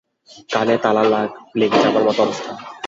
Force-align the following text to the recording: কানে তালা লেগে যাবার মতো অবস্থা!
কানে 0.49 0.75
তালা 0.83 1.03
লেগে 1.59 1.77
যাবার 1.83 2.03
মতো 2.07 2.19
অবস্থা! 2.25 2.51